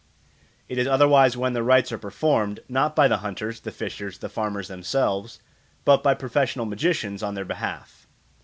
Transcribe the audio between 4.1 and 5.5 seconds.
the farmers themselves,